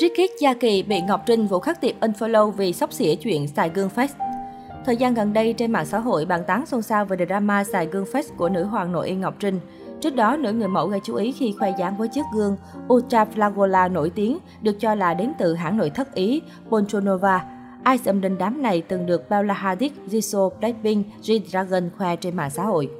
Rikit 0.00 0.30
Gia 0.40 0.54
Kỳ 0.54 0.82
bị 0.82 1.00
Ngọc 1.00 1.22
Trinh 1.26 1.46
vụ 1.46 1.60
khắc 1.60 1.80
tiệp 1.80 2.00
unfollow 2.00 2.50
vì 2.50 2.72
sóc 2.72 2.92
xỉa 2.92 3.14
chuyện 3.14 3.48
xài 3.48 3.68
gương 3.68 3.88
face. 3.94 4.08
Thời 4.86 4.96
gian 4.96 5.14
gần 5.14 5.32
đây 5.32 5.52
trên 5.52 5.72
mạng 5.72 5.86
xã 5.86 5.98
hội 5.98 6.26
bàn 6.26 6.40
tán 6.46 6.66
xôn 6.66 6.82
xao 6.82 7.04
về 7.04 7.26
drama 7.26 7.64
xài 7.64 7.86
gương 7.86 8.04
face 8.04 8.36
của 8.36 8.48
nữ 8.48 8.64
hoàng 8.64 8.92
nội 8.92 9.08
y 9.08 9.14
Ngọc 9.14 9.34
Trinh. 9.38 9.60
Trước 10.00 10.14
đó, 10.14 10.36
nữ 10.36 10.52
người 10.52 10.68
mẫu 10.68 10.86
gây 10.86 11.00
chú 11.04 11.14
ý 11.14 11.32
khi 11.32 11.54
khoe 11.58 11.72
dáng 11.78 11.96
với 11.96 12.08
chiếc 12.08 12.24
gương 12.34 12.56
Ultra 12.92 13.24
Flagola 13.24 13.92
nổi 13.92 14.10
tiếng, 14.10 14.38
được 14.62 14.76
cho 14.80 14.94
là 14.94 15.14
đến 15.14 15.32
từ 15.38 15.54
hãng 15.54 15.76
nội 15.76 15.90
thất 15.90 16.14
Ý 16.14 16.42
Poltronova. 16.68 17.44
Ai 17.82 17.98
xâm 17.98 18.20
đình 18.20 18.38
đám 18.38 18.62
này 18.62 18.82
từng 18.88 19.06
được 19.06 19.30
Bella 19.30 19.54
Hadid, 19.54 19.92
Jisoo, 20.10 20.50
Blackpink, 20.60 21.06
G-Dragon 21.22 21.88
khoe 21.98 22.16
trên 22.16 22.36
mạng 22.36 22.50
xã 22.50 22.64
hội. 22.64 22.90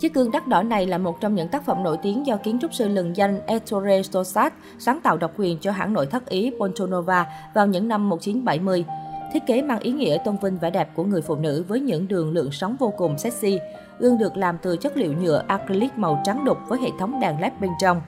Chiếc 0.00 0.14
gương 0.14 0.30
đắt 0.30 0.48
đỏ 0.48 0.62
này 0.62 0.86
là 0.86 0.98
một 0.98 1.20
trong 1.20 1.34
những 1.34 1.48
tác 1.48 1.64
phẩm 1.64 1.82
nổi 1.82 1.96
tiếng 2.02 2.26
do 2.26 2.36
kiến 2.36 2.58
trúc 2.60 2.74
sư 2.74 2.88
lừng 2.88 3.16
danh 3.16 3.40
Ettore 3.46 4.02
Stosat 4.02 4.52
sáng 4.78 5.00
tạo 5.00 5.16
độc 5.16 5.32
quyền 5.36 5.58
cho 5.58 5.72
hãng 5.72 5.92
nội 5.92 6.06
thất 6.06 6.28
Ý 6.28 6.50
Pontonova 6.60 7.26
vào 7.54 7.66
những 7.66 7.88
năm 7.88 8.08
1970. 8.08 8.84
Thiết 9.32 9.46
kế 9.46 9.62
mang 9.62 9.80
ý 9.80 9.92
nghĩa 9.92 10.18
tôn 10.24 10.36
vinh 10.42 10.58
vẻ 10.58 10.70
đẹp 10.70 10.90
của 10.94 11.04
người 11.04 11.22
phụ 11.22 11.34
nữ 11.34 11.64
với 11.68 11.80
những 11.80 12.08
đường 12.08 12.32
lượng 12.32 12.52
sóng 12.52 12.76
vô 12.78 12.92
cùng 12.96 13.18
sexy. 13.18 13.58
Gương 13.98 14.18
được 14.18 14.36
làm 14.36 14.58
từ 14.62 14.76
chất 14.76 14.96
liệu 14.96 15.12
nhựa 15.12 15.42
acrylic 15.46 15.98
màu 15.98 16.22
trắng 16.24 16.44
đục 16.44 16.58
với 16.68 16.78
hệ 16.82 16.88
thống 16.98 17.20
đèn 17.20 17.40
led 17.40 17.52
bên 17.60 17.70
trong. 17.80 18.00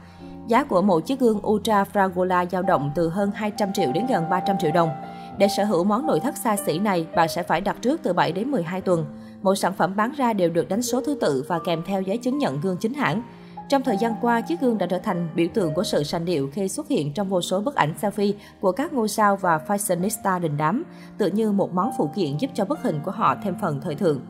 Giá 0.49 0.65
của 0.65 0.83
một 0.83 1.01
chiếc 1.01 1.21
gương 1.21 1.47
Ultra 1.47 1.85
Fragola 1.93 2.47
dao 2.47 2.63
động 2.63 2.91
từ 2.95 3.09
hơn 3.09 3.31
200 3.35 3.73
triệu 3.73 3.93
đến 3.93 4.07
gần 4.07 4.31
300 4.31 4.57
triệu 4.59 4.71
đồng. 4.71 4.91
Để 5.39 5.49
sở 5.49 5.65
hữu 5.65 5.85
món 5.85 6.07
nội 6.07 6.21
thất 6.21 6.37
xa 6.37 6.57
xỉ 6.57 6.79
này, 6.79 7.07
bạn 7.17 7.29
sẽ 7.29 7.43
phải 7.43 7.61
đặt 7.61 7.77
trước 7.83 8.01
từ 8.03 8.13
7 8.13 8.33
đến 8.33 8.51
12 8.51 8.81
tuần. 8.81 9.05
Mỗi 9.43 9.57
sản 9.57 9.73
phẩm 9.73 9.97
bán 9.97 10.13
ra 10.17 10.33
đều 10.33 10.51
được 10.51 10.69
đánh 10.69 10.83
số 10.83 11.01
thứ 11.01 11.15
tự 11.21 11.45
và 11.49 11.59
kèm 11.59 11.83
theo 11.87 12.03
giấy 12.03 12.17
chứng 12.17 12.39
nhận 12.39 12.61
gương 12.61 12.77
chính 12.77 12.95
hãng. 12.95 13.23
Trong 13.69 13.83
thời 13.83 13.97
gian 13.97 14.15
qua, 14.21 14.41
chiếc 14.41 14.61
gương 14.61 14.79
đã 14.79 14.87
trở 14.87 14.99
thành 14.99 15.29
biểu 15.35 15.47
tượng 15.55 15.75
của 15.75 15.83
sự 15.83 16.03
sành 16.03 16.25
điệu 16.25 16.51
khi 16.53 16.69
xuất 16.69 16.89
hiện 16.89 17.13
trong 17.13 17.29
vô 17.29 17.41
số 17.41 17.61
bức 17.61 17.75
ảnh 17.75 17.95
selfie 18.01 18.33
của 18.61 18.73
các 18.73 18.93
ngôi 18.93 19.09
sao 19.09 19.37
và 19.37 19.61
fashionista 19.69 20.41
đình 20.41 20.57
đám, 20.57 20.85
tự 21.19 21.31
như 21.31 21.53
một 21.53 21.75
món 21.75 21.91
phụ 21.99 22.11
kiện 22.17 22.37
giúp 22.39 22.51
cho 22.55 22.65
bức 22.65 22.83
hình 22.83 23.01
của 23.05 23.11
họ 23.11 23.37
thêm 23.43 23.55
phần 23.61 23.81
thời 23.81 23.95
thượng. 23.95 24.21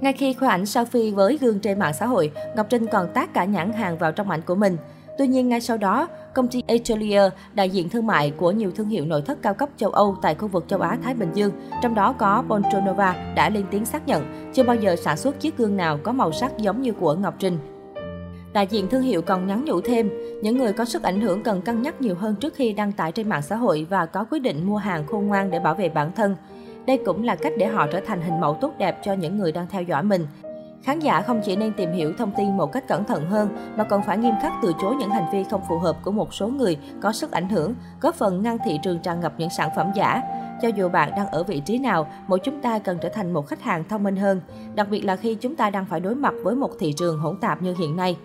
Ngay 0.00 0.12
khi 0.12 0.34
khoe 0.34 0.48
ảnh 0.48 0.64
selfie 0.64 1.14
với 1.14 1.38
gương 1.38 1.60
trên 1.60 1.78
mạng 1.78 1.94
xã 1.98 2.06
hội, 2.06 2.32
Ngọc 2.56 2.66
Trinh 2.70 2.86
còn 2.86 3.08
tác 3.14 3.34
cả 3.34 3.44
nhãn 3.44 3.72
hàng 3.72 3.98
vào 3.98 4.12
trong 4.12 4.30
ảnh 4.30 4.42
của 4.42 4.54
mình. 4.54 4.76
Tuy 5.20 5.26
nhiên, 5.26 5.48
ngay 5.48 5.60
sau 5.60 5.76
đó, 5.76 6.08
công 6.34 6.48
ty 6.48 6.62
Atelier, 6.68 7.32
đại 7.54 7.70
diện 7.70 7.88
thương 7.88 8.06
mại 8.06 8.30
của 8.30 8.50
nhiều 8.50 8.70
thương 8.70 8.88
hiệu 8.88 9.04
nội 9.04 9.22
thất 9.22 9.42
cao 9.42 9.54
cấp 9.54 9.68
châu 9.76 9.90
Âu 9.90 10.16
tại 10.22 10.34
khu 10.34 10.48
vực 10.48 10.64
châu 10.68 10.80
Á-Thái 10.80 11.14
Bình 11.14 11.30
Dương, 11.34 11.52
trong 11.82 11.94
đó 11.94 12.12
có 12.12 12.44
Bontronova, 12.48 13.32
đã 13.36 13.50
lên 13.50 13.64
tiếng 13.70 13.84
xác 13.84 14.06
nhận 14.06 14.50
chưa 14.52 14.62
bao 14.62 14.76
giờ 14.76 14.96
sản 14.96 15.16
xuất 15.16 15.40
chiếc 15.40 15.56
gương 15.58 15.76
nào 15.76 15.98
có 16.02 16.12
màu 16.12 16.32
sắc 16.32 16.58
giống 16.58 16.82
như 16.82 16.92
của 16.92 17.14
Ngọc 17.14 17.34
Trinh. 17.38 17.58
Đại 18.52 18.66
diện 18.70 18.88
thương 18.88 19.02
hiệu 19.02 19.22
còn 19.22 19.46
nhắn 19.46 19.64
nhủ 19.64 19.80
thêm, 19.80 20.10
những 20.42 20.58
người 20.58 20.72
có 20.72 20.84
sức 20.84 21.02
ảnh 21.02 21.20
hưởng 21.20 21.42
cần 21.42 21.62
cân 21.62 21.82
nhắc 21.82 22.00
nhiều 22.00 22.14
hơn 22.14 22.34
trước 22.34 22.54
khi 22.54 22.72
đăng 22.72 22.92
tải 22.92 23.12
trên 23.12 23.28
mạng 23.28 23.42
xã 23.42 23.56
hội 23.56 23.86
và 23.90 24.06
có 24.06 24.24
quyết 24.30 24.38
định 24.38 24.66
mua 24.66 24.76
hàng 24.76 25.06
khôn 25.06 25.26
ngoan 25.26 25.50
để 25.50 25.58
bảo 25.58 25.74
vệ 25.74 25.88
bản 25.88 26.12
thân. 26.12 26.36
Đây 26.86 26.98
cũng 27.06 27.24
là 27.24 27.34
cách 27.34 27.52
để 27.58 27.66
họ 27.66 27.86
trở 27.92 28.00
thành 28.00 28.22
hình 28.22 28.40
mẫu 28.40 28.58
tốt 28.60 28.72
đẹp 28.78 29.00
cho 29.04 29.12
những 29.12 29.38
người 29.38 29.52
đang 29.52 29.66
theo 29.70 29.82
dõi 29.82 30.02
mình. 30.02 30.26
Khán 30.82 31.00
giả 31.00 31.22
không 31.22 31.40
chỉ 31.44 31.56
nên 31.56 31.72
tìm 31.72 31.92
hiểu 31.92 32.12
thông 32.18 32.32
tin 32.36 32.56
một 32.56 32.72
cách 32.72 32.88
cẩn 32.88 33.04
thận 33.04 33.26
hơn, 33.26 33.48
mà 33.76 33.84
còn 33.84 34.02
phải 34.02 34.18
nghiêm 34.18 34.34
khắc 34.42 34.52
từ 34.62 34.72
chối 34.80 34.94
những 34.96 35.10
hành 35.10 35.26
vi 35.32 35.44
không 35.44 35.60
phù 35.68 35.78
hợp 35.78 35.96
của 36.02 36.10
một 36.10 36.34
số 36.34 36.48
người 36.48 36.76
có 37.00 37.12
sức 37.12 37.30
ảnh 37.30 37.48
hưởng, 37.48 37.74
góp 38.00 38.14
phần 38.14 38.42
ngăn 38.42 38.58
thị 38.64 38.78
trường 38.82 38.98
tràn 38.98 39.20
ngập 39.20 39.32
những 39.38 39.50
sản 39.50 39.70
phẩm 39.76 39.90
giả. 39.94 40.22
Cho 40.62 40.68
dù 40.68 40.88
bạn 40.88 41.12
đang 41.16 41.26
ở 41.26 41.42
vị 41.42 41.60
trí 41.60 41.78
nào, 41.78 42.06
mỗi 42.26 42.38
chúng 42.38 42.60
ta 42.62 42.78
cần 42.78 42.98
trở 43.02 43.08
thành 43.08 43.32
một 43.32 43.46
khách 43.46 43.62
hàng 43.62 43.84
thông 43.88 44.02
minh 44.02 44.16
hơn, 44.16 44.40
đặc 44.74 44.88
biệt 44.90 45.00
là 45.00 45.16
khi 45.16 45.34
chúng 45.34 45.56
ta 45.56 45.70
đang 45.70 45.86
phải 45.86 46.00
đối 46.00 46.14
mặt 46.14 46.34
với 46.42 46.54
một 46.54 46.70
thị 46.78 46.94
trường 46.96 47.18
hỗn 47.18 47.36
tạp 47.40 47.62
như 47.62 47.74
hiện 47.78 47.96
nay. 47.96 48.16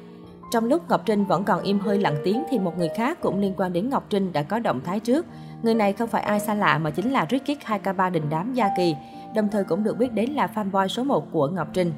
Trong 0.52 0.66
lúc 0.66 0.90
Ngọc 0.90 1.02
Trinh 1.06 1.26
vẫn 1.26 1.44
còn 1.44 1.64
im 1.64 1.80
hơi 1.80 1.98
lặng 1.98 2.16
tiếng 2.24 2.44
thì 2.50 2.60
một 2.60 2.78
người 2.78 2.90
khác 2.90 3.22
cũng 3.22 3.40
liên 3.40 3.54
quan 3.58 3.74
đến 3.74 3.90
Ngọc 3.90 4.06
Trinh 4.10 4.34
đã 4.34 4.44
có 4.44 4.60
động 4.60 4.82
thái 4.86 5.00
trước. 5.00 5.26
Người 5.64 5.74
này 5.74 5.94
không 5.94 6.10
phải 6.10 6.22
ai 6.22 6.40
xa 6.40 6.54
lạ 6.54 6.78
mà 6.78 6.90
chính 6.90 7.12
là 7.12 7.26
Ricky 7.30 7.58
2K3 7.66 8.12
đình 8.12 8.30
đám 8.30 8.54
Gia 8.54 8.70
Kỳ, 8.78 8.96
đồng 9.36 9.50
thời 9.52 9.64
cũng 9.64 9.84
được 9.84 9.98
biết 9.98 10.14
đến 10.14 10.30
là 10.30 10.50
fanboy 10.56 10.88
số 10.88 11.04
1 11.04 11.32
của 11.32 11.48
Ngọc 11.48 11.68
Trinh. 11.74 11.92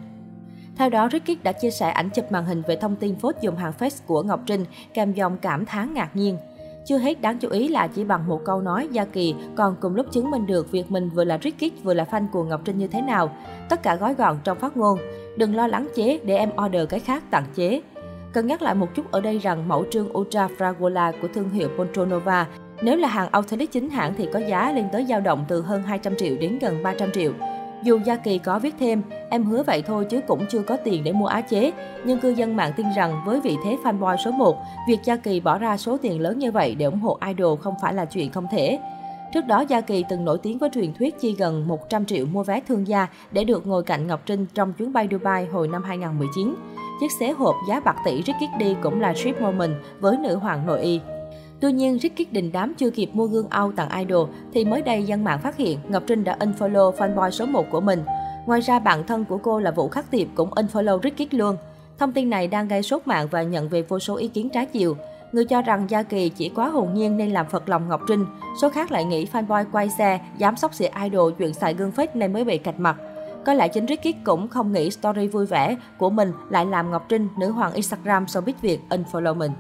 Theo 0.78 0.90
đó, 0.90 1.10
Ricky 1.12 1.38
đã 1.44 1.52
chia 1.52 1.72
sẻ 1.72 1.90
ảnh 1.90 2.10
chụp 2.10 2.32
màn 2.32 2.46
hình 2.46 2.64
về 2.68 2.76
thông 2.76 2.96
tin 2.96 3.16
phốt 3.16 3.36
dùng 3.42 3.56
hàng 3.56 3.74
face 3.80 4.00
của 4.06 4.24
Ngọc 4.24 4.40
Trinh, 4.46 4.66
kèm 4.94 5.14
dòng 5.14 5.38
cảm 5.38 5.66
thán 5.66 5.94
ngạc 5.94 6.10
nhiên. 6.14 6.38
Chưa 6.86 6.98
hết 6.98 7.22
đáng 7.22 7.38
chú 7.38 7.50
ý 7.50 7.68
là 7.68 7.88
chỉ 7.88 8.04
bằng 8.04 8.28
một 8.28 8.42
câu 8.46 8.62
nói 8.62 8.88
Gia 8.92 9.06
Kỳ 9.06 9.36
còn 9.56 9.76
cùng 9.82 9.96
lúc 9.96 10.06
chứng 10.12 10.32
minh 10.32 10.46
được 10.46 10.72
việc 10.72 10.92
mình 10.92 11.10
vừa 11.10 11.24
là 11.24 11.40
Ricky 11.44 11.72
vừa 11.84 11.94
là 11.94 12.06
fan 12.12 12.28
của 12.32 12.44
Ngọc 12.44 12.62
Trinh 12.66 12.78
như 12.78 12.88
thế 12.88 13.02
nào. 13.02 13.36
Tất 13.70 13.84
cả 13.84 13.96
gói 13.96 14.14
gọn 14.14 14.38
trong 14.44 14.60
phát 14.60 14.78
ngôn. 14.78 15.00
Đừng 15.38 15.56
lo 15.56 15.68
lắng 15.68 15.88
chế 15.96 16.20
để 16.24 16.38
em 16.38 16.50
order 16.66 16.90
cái 16.90 17.00
khác 17.00 17.24
tặng 17.32 17.46
chế. 17.56 17.82
Cần 18.34 18.48
nhắc 18.48 18.62
lại 18.62 18.76
một 18.76 18.88
chút 18.96 19.12
ở 19.12 19.22
đây 19.22 19.38
rằng 19.38 19.68
mẫu 19.68 19.86
trương 19.92 20.18
Ultra 20.18 20.48
Fragola 20.58 21.14
của 21.22 21.28
thương 21.34 21.50
hiệu 21.50 21.70
Poltronova 21.78 22.48
nếu 22.82 22.98
là 22.98 23.08
hàng 23.08 23.30
Authentic 23.32 23.72
chính 23.72 23.90
hãng 23.90 24.14
thì 24.18 24.28
có 24.34 24.40
giá 24.40 24.72
lên 24.72 24.86
tới 24.92 25.06
dao 25.10 25.22
động 25.22 25.46
từ 25.48 25.62
hơn 25.62 25.84
200 25.84 26.14
triệu 26.18 26.36
đến 26.40 26.60
gần 26.60 26.84
300 26.84 27.12
triệu. 27.12 27.32
Dù 27.84 28.00
Gia 28.06 28.16
Kỳ 28.16 28.38
có 28.38 28.60
viết 28.60 28.76
thêm, 28.80 29.02
em 29.30 29.46
hứa 29.46 29.64
vậy 29.64 29.82
thôi 29.82 30.06
chứ 30.10 30.22
cũng 30.28 30.46
chưa 30.50 30.62
có 30.62 30.78
tiền 30.78 31.04
để 31.04 31.12
mua 31.12 31.26
á 31.26 31.42
chế, 31.42 31.72
nhưng 32.06 32.20
cư 32.20 32.30
dân 32.30 32.56
mạng 32.56 32.72
tin 32.78 32.86
rằng 32.96 33.22
với 33.26 33.42
vị 33.42 33.58
thế 33.66 33.78
fanboy 33.84 34.18
số 34.18 34.32
1, 34.32 34.58
việc 34.88 35.00
Gia 35.04 35.16
Kỳ 35.16 35.40
bỏ 35.40 35.58
ra 35.58 35.78
số 35.78 35.98
tiền 35.98 36.22
lớn 36.22 36.40
như 36.40 36.52
vậy 36.52 36.76
để 36.76 36.86
ủng 36.86 37.00
hộ 37.00 37.18
idol 37.28 37.60
không 37.60 37.74
phải 37.82 37.94
là 37.94 38.06
chuyện 38.06 38.32
không 38.32 38.48
thể. 38.52 38.80
Trước 39.34 39.46
đó, 39.46 39.62
Gia 39.62 39.82
Kỳ 39.82 40.04
từng 40.10 40.26
nổi 40.26 40.38
tiếng 40.44 40.58
với 40.58 40.70
truyền 40.74 40.94
thuyết 40.94 41.20
chi 41.20 41.36
gần 41.38 41.68
100 41.68 42.06
triệu 42.06 42.26
mua 42.26 42.44
vé 42.44 42.62
thương 42.68 42.88
gia 42.88 43.08
để 43.32 43.44
được 43.44 43.68
ngồi 43.68 43.84
cạnh 43.84 44.08
Ngọc 44.08 44.22
Trinh 44.26 44.46
trong 44.54 44.74
chuyến 44.74 44.94
bay 44.94 45.08
Dubai 45.12 45.46
hồi 45.46 45.68
năm 45.68 45.84
2019. 45.84 46.56
Chiếc 47.00 47.12
xế 47.20 47.32
hộp 47.32 47.56
giá 47.70 47.80
bạc 47.80 47.96
tỷ 48.06 48.24
Ricky 48.26 48.48
đi 48.60 48.76
cũng 48.84 49.02
là 49.02 49.14
trip 49.14 49.42
moment 49.42 49.74
với 50.00 50.18
nữ 50.18 50.36
hoàng 50.36 50.66
nội 50.66 50.82
y. 50.82 51.00
Tuy 51.60 51.72
nhiên, 51.72 52.00
Ricky 52.00 52.26
đình 52.32 52.52
đám 52.54 52.74
chưa 52.74 52.90
kịp 52.90 53.10
mua 53.14 53.26
gương 53.26 53.50
ao 53.50 53.72
tặng 53.72 53.90
idol 54.00 54.30
thì 54.54 54.66
mới 54.66 54.82
đây 54.82 55.04
dân 55.04 55.24
mạng 55.24 55.40
phát 55.44 55.58
hiện 55.58 55.80
Ngọc 55.90 56.04
Trinh 56.08 56.24
đã 56.24 56.38
unfollow 56.40 56.94
fanboy 56.94 57.30
số 57.30 57.46
1 57.46 57.66
của 57.72 57.82
mình. 57.82 58.04
Ngoài 58.46 58.62
ra, 58.62 58.80
bạn 58.80 59.08
thân 59.08 59.26
của 59.26 59.38
cô 59.38 59.60
là 59.60 59.72
Vũ 59.72 59.88
Khắc 59.90 60.12
Tiệp 60.12 60.28
cũng 60.36 60.50
unfollow 60.50 61.00
Ricky 61.04 61.28
luôn. 61.32 61.58
Thông 62.00 62.12
tin 62.12 62.30
này 62.30 62.48
đang 62.48 62.68
gây 62.68 62.84
sốt 62.84 63.08
mạng 63.08 63.28
và 63.32 63.44
nhận 63.44 63.70
về 63.70 63.82
vô 63.82 64.00
số 64.00 64.16
ý 64.16 64.28
kiến 64.28 64.50
trái 64.50 64.66
chiều. 64.66 64.98
Người 65.32 65.46
cho 65.46 65.62
rằng 65.62 65.90
Gia 65.90 66.04
Kỳ 66.04 66.30
chỉ 66.30 66.50
quá 66.50 66.68
hồn 66.70 66.94
nhiên 66.94 67.18
nên 67.18 67.32
làm 67.32 67.46
phật 67.50 67.70
lòng 67.70 67.90
Ngọc 67.90 68.02
Trinh. 68.08 68.26
Số 68.62 68.70
khác 68.70 68.92
lại 68.92 69.06
nghĩ 69.06 69.26
fanboy 69.26 69.66
quay 69.72 69.90
xe, 69.90 70.20
dám 70.38 70.58
sóc 70.58 70.74
xỉa 70.74 70.90
idol 71.04 71.34
chuyện 71.38 71.54
xài 71.54 71.74
gương 71.74 71.92
fake 71.96 72.08
nên 72.14 72.34
mới 72.34 72.44
bị 72.44 72.58
cạch 72.58 72.80
mặt. 72.80 72.96
Có 73.46 73.54
lẽ 73.54 73.68
chính 73.68 73.88
Ricky 73.88 74.12
cũng 74.24 74.48
không 74.48 74.74
nghĩ 74.74 74.90
story 74.92 75.28
vui 75.28 75.46
vẻ 75.46 75.78
của 75.98 76.10
mình 76.10 76.32
lại 76.50 76.66
làm 76.66 76.92
Ngọc 76.92 77.06
Trinh, 77.10 77.28
nữ 77.40 77.52
hoàng 77.52 77.74
Instagram 77.74 78.26
showbiz 78.26 78.54
Việt 78.62 78.80
unfollow 78.90 79.36
mình. 79.36 79.52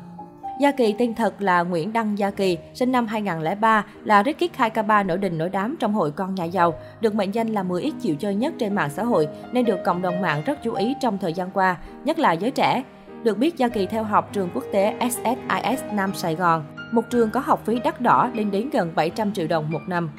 Gia 0.60 0.72
Kỳ 0.72 0.96
tên 0.98 1.16
thật 1.16 1.42
là 1.42 1.62
Nguyễn 1.62 1.94
Đăng 1.94 2.18
Gia 2.18 2.30
Kỳ, 2.30 2.58
sinh 2.74 2.92
năm 2.92 3.08
2003, 3.08 3.86
là 4.04 4.24
Ricky 4.24 4.50
2K3 4.58 5.06
nổi 5.06 5.18
đình 5.18 5.38
nổi 5.38 5.50
đám 5.50 5.76
trong 5.80 5.94
hội 5.94 6.12
con 6.12 6.36
nhà 6.36 6.44
giàu, 6.44 6.74
được 7.02 7.16
mệnh 7.16 7.34
danh 7.34 7.48
là 7.48 7.64
10 7.64 7.82
ít 7.82 7.94
chịu 8.02 8.16
chơi 8.16 8.36
nhất 8.36 8.54
trên 8.60 8.76
mạng 8.76 8.90
xã 8.90 9.04
hội 9.04 9.28
nên 9.52 9.66
được 9.66 9.84
cộng 9.86 10.02
đồng 10.02 10.22
mạng 10.22 10.42
rất 10.46 10.64
chú 10.64 10.74
ý 10.74 10.96
trong 11.02 11.18
thời 11.18 11.34
gian 11.34 11.52
qua, 11.52 11.78
nhất 12.04 12.20
là 12.20 12.32
giới 12.32 12.52
trẻ. 12.52 12.84
Được 13.24 13.38
biết 13.38 13.58
Gia 13.58 13.68
Kỳ 13.68 13.86
theo 13.86 14.04
học 14.04 14.30
trường 14.34 14.50
quốc 14.54 14.64
tế 14.72 14.96
SSIS 15.02 15.84
Nam 15.94 16.12
Sài 16.14 16.36
Gòn, 16.36 16.64
một 16.92 17.04
trường 17.10 17.30
có 17.30 17.40
học 17.40 17.66
phí 17.66 17.80
đắt 17.84 18.02
đỏ 18.02 18.30
lên 18.34 18.52
đến 18.52 18.70
gần 18.70 18.92
700 18.96 19.34
triệu 19.34 19.48
đồng 19.48 19.72
một 19.72 19.82
năm. 19.88 20.10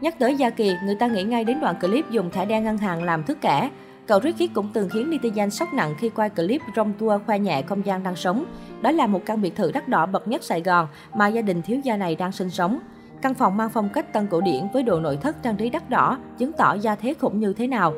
Nhắc 0.00 0.18
tới 0.18 0.34
Gia 0.34 0.50
Kỳ, 0.50 0.72
người 0.84 0.94
ta 0.94 1.06
nghĩ 1.06 1.22
ngay 1.22 1.44
đến 1.44 1.60
đoạn 1.60 1.76
clip 1.80 2.10
dùng 2.10 2.30
thẻ 2.30 2.44
đen 2.44 2.64
ngân 2.64 2.78
hàng 2.78 3.04
làm 3.04 3.22
thức 3.22 3.38
kẻ. 3.40 3.70
Cậu 4.06 4.20
Ricky 4.20 4.46
cũng 4.46 4.68
từng 4.72 4.88
khiến 4.88 5.10
netizen 5.10 5.48
sốc 5.48 5.74
nặng 5.74 5.94
khi 5.98 6.08
quay 6.08 6.30
clip 6.30 6.60
rong 6.76 6.92
tour 6.92 7.22
khoe 7.26 7.38
nhẹ 7.38 7.62
không 7.62 7.86
gian 7.86 8.02
đang 8.02 8.16
sống. 8.16 8.44
Đó 8.82 8.90
là 8.90 9.06
một 9.06 9.20
căn 9.26 9.42
biệt 9.42 9.56
thự 9.56 9.72
đắt 9.72 9.88
đỏ 9.88 10.06
bậc 10.06 10.28
nhất 10.28 10.44
Sài 10.44 10.62
Gòn 10.62 10.86
mà 11.14 11.28
gia 11.28 11.42
đình 11.42 11.62
thiếu 11.62 11.80
gia 11.84 11.96
này 11.96 12.16
đang 12.16 12.32
sinh 12.32 12.50
sống. 12.50 12.78
Căn 13.22 13.34
phòng 13.34 13.56
mang 13.56 13.70
phong 13.70 13.88
cách 13.88 14.12
tân 14.12 14.26
cổ 14.26 14.40
điển 14.40 14.68
với 14.72 14.82
đồ 14.82 15.00
nội 15.00 15.16
thất 15.16 15.42
trang 15.42 15.56
trí 15.56 15.70
đắt 15.70 15.90
đỏ, 15.90 16.18
chứng 16.38 16.52
tỏ 16.52 16.74
gia 16.74 16.94
thế 16.94 17.14
khủng 17.14 17.40
như 17.40 17.52
thế 17.52 17.66
nào. 17.66 17.94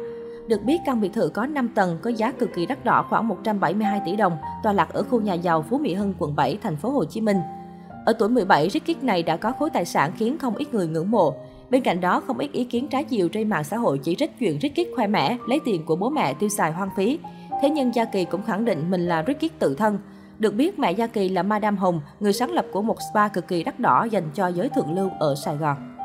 Được 0.49 0.65
biết, 0.65 0.81
căn 0.87 1.01
biệt 1.01 1.13
thự 1.13 1.29
có 1.29 1.47
5 1.47 1.69
tầng 1.69 1.99
có 2.03 2.11
giá 2.11 2.33
cực 2.33 2.55
kỳ 2.55 2.67
đắt 2.67 2.85
đỏ 2.85 3.07
khoảng 3.11 3.29
172 3.29 4.01
tỷ 4.05 4.17
đồng, 4.17 4.37
tọa 4.63 4.73
lạc 4.73 4.93
ở 4.93 5.03
khu 5.03 5.21
nhà 5.21 5.35
giàu 5.35 5.63
Phú 5.63 5.79
Mỹ 5.79 5.95
Hưng, 5.95 6.15
quận 6.19 6.37
7, 6.37 6.59
thành 6.63 6.77
phố 6.77 6.91
Hồ 6.91 7.05
Chí 7.05 7.21
Minh. 7.21 7.41
Ở 8.05 8.13
tuổi 8.13 8.29
17, 8.29 8.69
Ricky 8.71 8.97
này 9.03 9.23
đã 9.23 9.37
có 9.37 9.53
khối 9.53 9.71
tài 9.71 9.85
sản 9.85 10.13
khiến 10.17 10.39
không 10.39 10.55
ít 10.55 10.75
người 10.75 10.87
ngưỡng 10.87 11.11
mộ. 11.11 11.35
Bên 11.71 11.83
cạnh 11.83 12.01
đó, 12.01 12.21
không 12.27 12.39
ít 12.39 12.53
ý 12.53 12.65
kiến 12.65 12.89
trái 12.89 13.05
chiều 13.05 13.29
trên 13.29 13.49
mạng 13.49 13.65
xã 13.65 13.77
hội 13.77 13.99
chỉ 13.99 14.15
trích 14.15 14.39
chuyện 14.39 14.59
Ricky 14.63 14.87
khoe 14.97 15.07
mẽ, 15.07 15.37
lấy 15.49 15.61
tiền 15.65 15.85
của 15.87 15.97
bố 15.97 16.11
mẹ 16.11 16.35
tiêu 16.35 16.49
xài 16.49 16.73
hoang 16.73 16.91
phí. 16.97 17.19
Thế 17.63 17.71
nhưng 17.71 17.95
Gia 17.95 18.05
Kỳ 18.05 18.25
cũng 18.25 18.43
khẳng 18.43 18.65
định 18.65 18.91
mình 18.91 19.07
là 19.07 19.25
Ricky 19.27 19.49
tự 19.59 19.75
thân. 19.75 19.99
Được 20.39 20.55
biết, 20.55 20.79
mẹ 20.79 20.93
Gia 20.93 21.07
Kỳ 21.07 21.29
là 21.29 21.43
Madame 21.43 21.77
Hồng, 21.77 22.01
người 22.21 22.33
sáng 22.33 22.53
lập 22.53 22.67
của 22.73 22.83
một 22.83 22.97
spa 23.13 23.29
cực 23.29 23.49
kỳ 23.49 23.63
đắt 23.63 23.81
đỏ 23.81 24.05
dành 24.05 24.31
cho 24.35 24.49
giới 24.49 24.69
thượng 24.69 24.95
lưu 24.95 25.11
ở 25.19 25.35
Sài 25.35 25.57
Gòn. 25.57 25.98